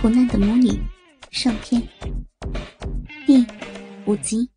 [0.00, 0.80] 苦难的母女
[1.30, 1.82] 上篇
[3.26, 3.46] 第
[4.06, 4.48] 五集。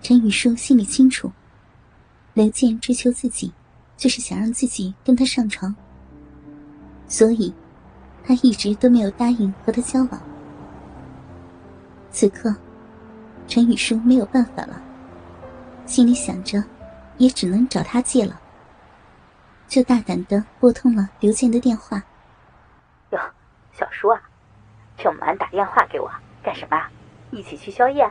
[0.00, 1.30] 陈雨舒心里清楚，
[2.32, 3.52] 刘健追求自己，
[3.98, 5.76] 就是想让自己跟他上床，
[7.06, 7.52] 所以，
[8.24, 10.18] 他一直都没有答应和他交往。
[12.10, 12.56] 此刻，
[13.46, 14.80] 陈雨舒没有办法了，
[15.84, 16.64] 心里想着，
[17.18, 18.40] 也只能找他借了，
[19.68, 22.02] 就大胆的拨通了刘健的电话。
[23.78, 24.20] 小叔啊，
[24.96, 26.10] 这么晚打电话给我
[26.42, 26.76] 干什么？
[27.30, 28.10] 一起去宵夜？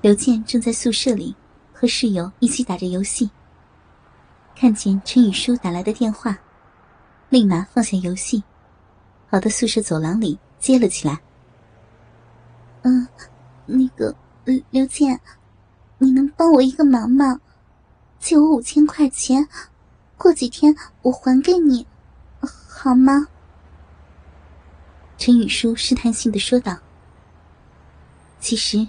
[0.00, 1.36] 刘健正在宿舍里
[1.74, 3.30] 和室友一起打着游戏，
[4.54, 6.38] 看见陈雨舒打来的电话，
[7.28, 8.42] 立马放下游戏，
[9.30, 11.20] 跑到宿舍走廊里接了起来。
[12.82, 13.06] 嗯，
[13.66, 14.14] 那个
[14.70, 15.20] 刘健，
[15.98, 17.40] 你能帮我一个忙吗？
[18.18, 19.46] 借我五千块钱，
[20.16, 21.86] 过几天我还给你。
[22.68, 23.26] 好吗？
[25.18, 26.76] 陈雨舒试探性的说道。
[28.38, 28.86] 其实，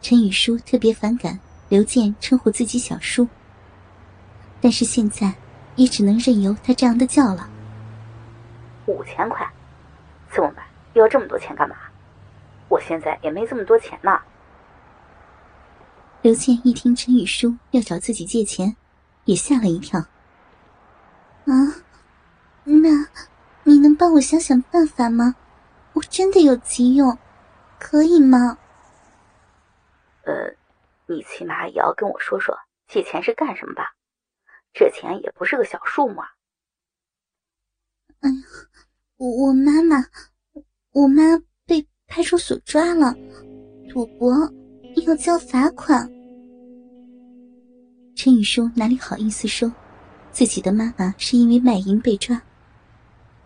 [0.00, 1.38] 陈雨舒特别反感
[1.68, 3.28] 刘健称呼自己小叔，
[4.60, 5.34] 但是现在
[5.76, 7.48] 也只能任由他这样的叫了。
[8.86, 9.46] 五千块，
[10.32, 11.76] 这么买要这么多钱干嘛？
[12.68, 14.18] 我现在也没这么多钱呢。
[16.22, 18.76] 刘健一听陈雨舒要找自己借钱，
[19.24, 20.00] 也吓了一跳。
[20.00, 21.52] 啊！
[22.64, 22.99] 那，
[24.00, 25.36] 帮我想想办法吗？
[25.92, 27.18] 我真的有急用，
[27.78, 28.56] 可以吗？
[30.24, 30.56] 呃，
[31.06, 32.56] 你起码也要跟我说说
[32.88, 33.92] 借钱是干什么吧？
[34.72, 36.28] 这钱也不是个小数目啊。
[38.20, 38.36] 哎呀，
[39.18, 40.02] 我我妈妈，
[40.92, 41.22] 我妈
[41.66, 43.14] 被派出所抓了，
[43.90, 44.32] 赌博
[45.06, 46.10] 要交罚款。
[48.16, 49.70] 陈宇舒哪里好意思说
[50.32, 52.40] 自己的妈妈是因为卖淫被抓？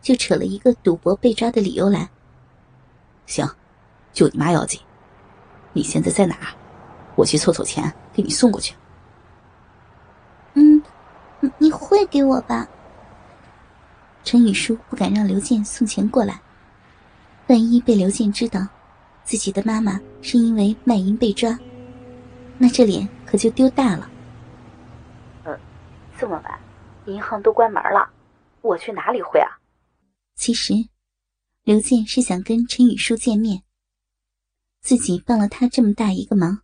[0.05, 2.11] 就扯了一个赌博被抓的理由来。
[3.25, 3.49] 行，
[4.13, 4.79] 救你妈要紧。
[5.73, 6.37] 你现在在哪？
[7.17, 8.75] 我去凑凑钱给你送过去。
[10.53, 10.83] 嗯，
[11.57, 12.69] 你会给我吧？
[14.23, 16.39] 陈宇舒不敢让刘健送钱过来，
[17.47, 18.61] 万一被刘健知道
[19.23, 21.59] 自己的妈妈是因为卖淫被抓，
[22.59, 24.11] 那这脸可就丢大了。
[25.45, 25.59] 呃，
[26.19, 26.59] 这么晚，
[27.07, 28.07] 银行都关门了，
[28.61, 29.49] 我去哪里汇啊？
[30.37, 30.75] 其实，
[31.63, 33.63] 刘健是想跟陈雨舒见面。
[34.83, 36.59] 自己帮了他这么大一个忙，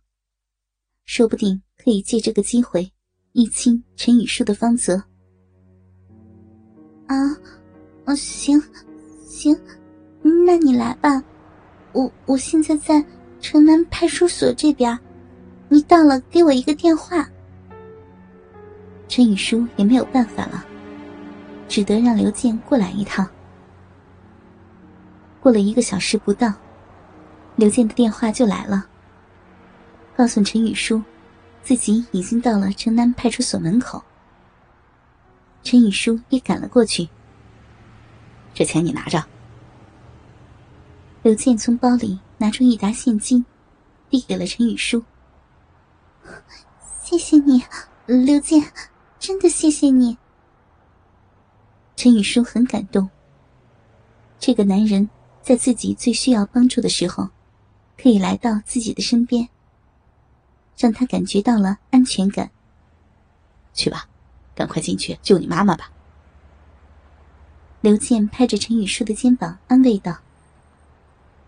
[1.05, 2.91] 说不定可以借这个机会
[3.31, 5.01] 一清陈雨舒的芳泽。
[7.07, 7.15] 啊，
[8.05, 8.61] 哦，行，
[9.25, 9.59] 行，
[10.45, 11.23] 那你来吧。
[11.93, 13.03] 我我现在在
[13.39, 14.97] 城南派出所这边，
[15.67, 17.27] 你到了给我一个电话。
[19.07, 20.63] 陈雨舒也没有办法了，
[21.67, 23.27] 只得让刘健过来一趟。
[25.41, 26.53] 过了一个小时不到，
[27.55, 28.85] 刘健的电话就来了，
[30.15, 31.01] 告诉陈雨舒，
[31.63, 34.03] 自己已经到了城南派出所门口。
[35.63, 37.09] 陈雨舒也赶了过去。
[38.53, 39.25] 这钱你拿着。
[41.23, 43.43] 刘健从包里拿出一沓现金，
[44.11, 45.03] 递给了陈雨舒。
[47.01, 47.63] 谢谢你，
[48.05, 48.63] 刘健，
[49.17, 50.17] 真的谢谢你。
[51.95, 53.09] 陈雨舒很感动，
[54.39, 55.09] 这个男人。
[55.41, 57.29] 在自己最需要帮助的时候，
[57.97, 59.49] 可以来到自己的身边，
[60.77, 62.51] 让他感觉到了安全感。
[63.73, 64.07] 去吧，
[64.53, 65.91] 赶快进去救你妈妈吧。
[67.81, 70.15] 刘健拍着陈雨舒的肩膀安慰道：“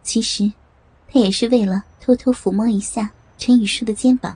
[0.02, 0.52] 其实，
[1.08, 4.36] 他也是为了偷偷抚摸一下陈雨舒的肩膀。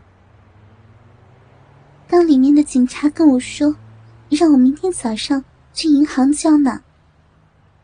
[2.07, 3.75] 刚里面的警察跟我说，
[4.29, 6.84] 让我明天早上去银行交呢。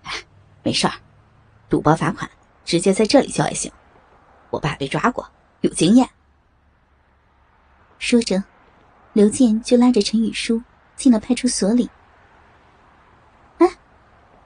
[0.03, 0.11] 哎，
[0.61, 0.93] 没事儿。”
[1.73, 2.29] 赌博罚款
[2.63, 3.71] 直接在这里交也行，
[4.51, 5.27] 我爸被抓过，
[5.61, 6.07] 有经验。
[7.97, 8.43] 说着，
[9.13, 10.61] 刘健就拉着陈雨舒
[10.95, 11.89] 进了派出所里。
[13.57, 13.67] 哎，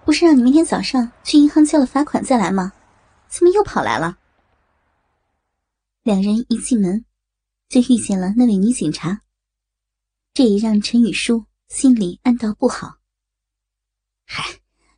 [0.06, 2.72] 不是让你明天早上去银行交了罚款再来吗？
[3.28, 4.18] 怎么又跑来了？
[6.04, 7.04] 两人一进门，
[7.68, 9.20] 就遇见了那位女警察，
[10.34, 13.00] 这也让陈雨舒心里暗道不好。
[14.26, 14.46] 嗨，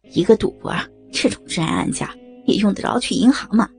[0.03, 0.71] 一个赌博。
[1.11, 2.07] 这种治安案件
[2.49, 3.69] 也用得着去银行吗？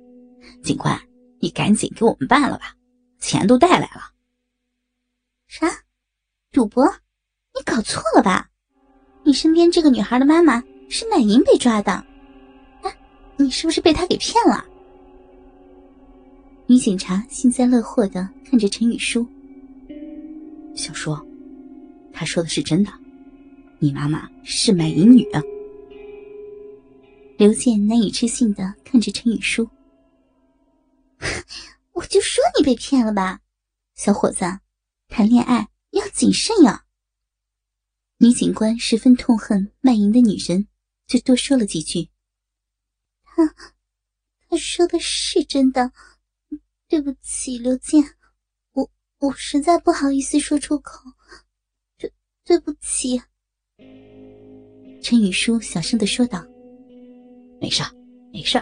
[0.63, 0.99] 警官，
[1.41, 2.75] 你赶紧给我们办了吧，
[3.19, 4.03] 钱都带来了。
[5.49, 5.69] 啥？
[6.53, 6.85] 赌博？
[7.55, 8.49] 你搞错了吧？
[9.25, 11.93] 你身边这个女孩的妈妈是卖淫被抓的，
[12.83, 12.97] 哎，
[13.37, 14.65] 你是不是被她给骗了？
[16.67, 19.27] 女警察幸灾乐祸的看着陈雨舒，
[20.75, 21.17] 小叔，
[22.13, 22.93] 他说的是真的，
[23.79, 25.29] 你妈妈是卖淫女。
[27.41, 29.67] 刘健难以置信的看着陈雨舒，
[31.93, 33.41] 我就说你被骗了吧，
[33.95, 34.45] 小伙子，
[35.09, 36.85] 谈恋爱要谨慎呀。
[38.19, 40.69] 女警官十分痛恨卖淫的女人，
[41.07, 42.11] 就多说了几句。
[43.23, 43.47] 他，
[44.47, 45.93] 他说的是真的，
[46.89, 48.05] 对不起，刘健，
[48.73, 51.11] 我我实在不好意思说出口，
[51.97, 52.13] 对
[52.45, 53.23] 对不起。
[55.03, 56.47] 陈雨舒小声的说道。
[57.61, 57.83] 没事，
[58.33, 58.59] 没事。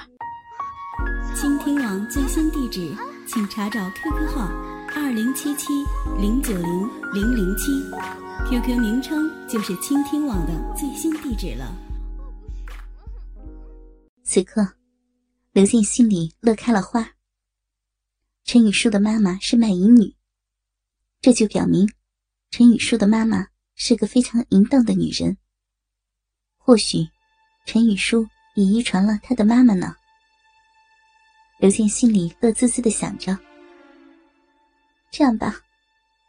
[1.36, 2.92] 倾听网最新地址，
[3.28, 4.48] 请查找 QQ 号
[4.96, 5.68] 二零七七
[6.20, 6.80] 零九零
[7.14, 7.70] 零零七
[8.50, 11.72] ，QQ 名称就是倾听网的最新地址了。
[14.24, 14.66] 此刻，
[15.52, 17.08] 刘静心里乐开了花。
[18.44, 20.12] 陈雨舒的妈妈是卖淫女，
[21.20, 21.88] 这就表明
[22.50, 23.46] 陈雨舒的妈妈
[23.76, 25.38] 是个非常淫荡的女人。
[26.56, 27.08] 或许，
[27.64, 28.26] 陈雨舒。
[28.58, 29.94] 也遗传了他的妈妈呢。
[31.60, 33.38] 刘健心里乐滋滋的想着。
[35.12, 35.54] 这样吧，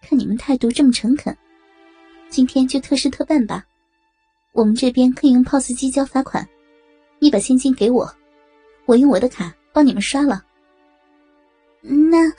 [0.04, 1.36] 看你们态度这么诚恳，
[2.30, 3.66] 今天就特事特办吧。
[4.52, 6.48] 我们这边可以用 POS 机交罚款，
[7.18, 8.08] 你把现金给我，
[8.86, 10.46] 我用我的卡帮你们刷了。
[11.82, 12.32] 那，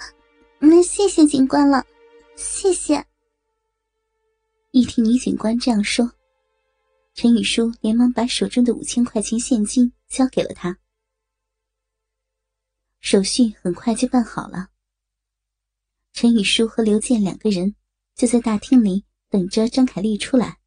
[0.61, 1.85] 那谢谢警官了，
[2.37, 3.05] 谢谢。
[4.71, 6.09] 一听女警官这样说。
[7.12, 10.79] 陈雨舒连忙把手中的五千块钱现金交给了他，
[13.01, 14.71] 手续很快就办好了。
[16.12, 17.75] 陈雨舒和刘健两个人
[18.15, 20.59] 就在大厅里等着张凯丽出来。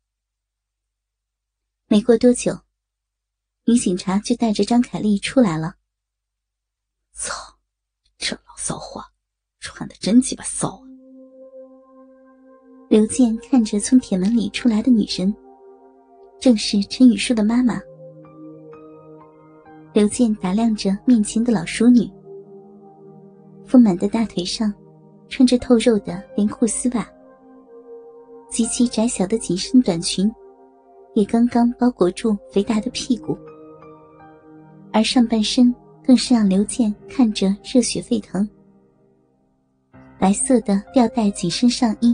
[1.88, 2.62] 没过多久，
[3.66, 5.78] 女警察就带着张凯丽出来了。
[7.14, 7.60] 操，
[8.18, 9.04] 这老骚货
[9.60, 10.84] 穿的真鸡巴骚啊！
[12.90, 15.36] 刘健看着从铁门里出来的女人。
[16.44, 17.80] 正是陈雨舒的妈妈。
[19.94, 22.06] 刘健打量着面前的老淑女，
[23.64, 24.74] 丰满的大腿上
[25.30, 27.08] 穿着透肉的连裤丝袜，
[28.50, 30.30] 极其窄小的紧身短裙
[31.14, 33.38] 也刚刚包裹住肥大的屁股，
[34.92, 35.74] 而上半身
[36.06, 38.46] 更是让刘健看着热血沸腾。
[40.20, 42.14] 白色的吊带紧身上衣，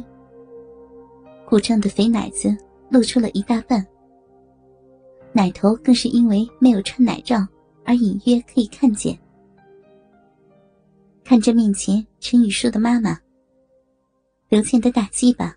[1.48, 2.56] 鼓胀的肥奶子
[2.92, 3.84] 露出了一大半。
[5.32, 7.48] 奶头更是因为没有穿奶罩
[7.86, 9.18] 而隐约可以看见。
[11.24, 13.20] 看着面前陈雨舒的妈妈，
[14.50, 15.56] 刘倩的大鸡巴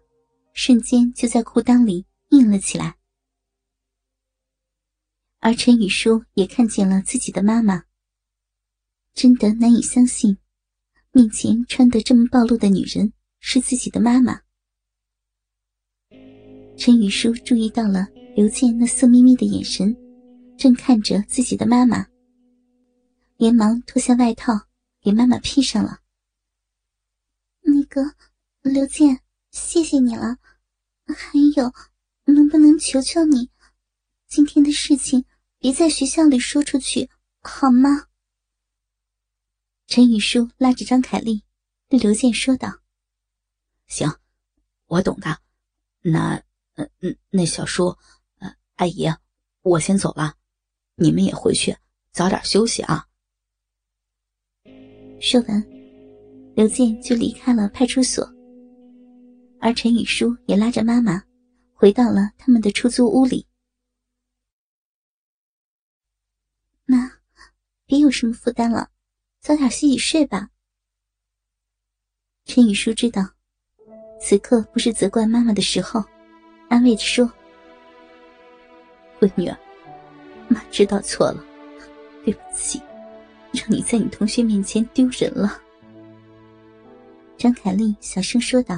[0.52, 2.94] 瞬间就在裤裆里硬了起来。
[5.40, 7.84] 而陈雨舒也看见了自己的妈妈，
[9.14, 10.36] 真的难以相信，
[11.10, 14.40] 面前穿得这么暴露的女人是自己的妈妈。
[16.76, 18.06] 陈雨舒注意到了。
[18.34, 19.94] 刘健那色眯眯的眼神，
[20.56, 22.06] 正看着自己的妈妈，
[23.36, 24.54] 连忙脱下外套
[25.02, 26.00] 给妈妈披上了。
[27.60, 28.00] 那个，
[28.62, 29.20] 刘健，
[29.50, 30.38] 谢谢你了。
[31.04, 31.70] 还有，
[32.24, 33.50] 能不能求求你，
[34.28, 35.26] 今天的事情
[35.58, 37.10] 别在学校里说出去，
[37.42, 38.06] 好吗？
[39.86, 41.42] 陈雨舒拉着张凯丽，
[41.86, 42.80] 对刘健说道
[43.88, 44.10] ：“行，
[44.86, 45.38] 我懂的。
[46.00, 46.42] 那，
[46.76, 47.94] 嗯嗯，那小叔。”
[48.76, 49.06] 阿姨，
[49.62, 50.34] 我先走了，
[50.96, 51.76] 你们也回去
[52.10, 53.06] 早点休息啊。
[55.20, 55.62] 说完，
[56.56, 58.24] 刘健就离开了派出所，
[59.60, 61.22] 而陈雨舒也拉着妈妈
[61.72, 63.46] 回到了他们的出租屋里。
[66.84, 67.12] 妈，
[67.86, 68.90] 别有什么负担了，
[69.40, 70.50] 早点洗洗睡吧。
[72.44, 73.22] 陈雨舒知道，
[74.20, 76.02] 此刻不是责怪妈妈的时候，
[76.68, 77.32] 安慰着说。
[79.22, 79.56] 闺女儿，
[80.48, 81.44] 妈知道错了，
[82.24, 82.82] 对不起，
[83.52, 85.60] 让你在你同学面前丢人了。
[87.36, 88.76] 张凯丽小声说道：“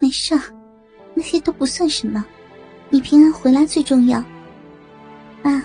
[0.00, 0.34] 没事，
[1.12, 2.24] 那些都不算什么，
[2.88, 4.24] 你平安回来最重要。
[5.42, 5.60] 妈，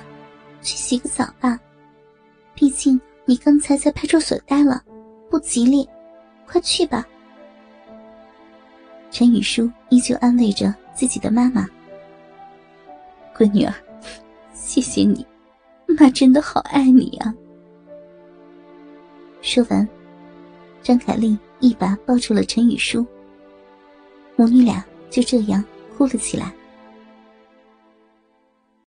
[0.62, 1.58] 去洗个澡吧，
[2.54, 4.84] 毕竟你刚才在派出所待了，
[5.30, 5.88] 不吉利，
[6.46, 7.08] 快去吧。”
[9.12, 11.66] 陈雨舒依旧安慰着自己的妈妈。
[13.36, 13.74] 闺女儿，
[14.54, 15.26] 谢谢你，
[15.88, 17.34] 妈真的好爱你啊！
[19.42, 19.88] 说完，
[20.82, 23.06] 张凯丽一把抱住了陈宇舒，
[24.36, 25.64] 母女俩就这样
[25.98, 26.54] 哭了起来。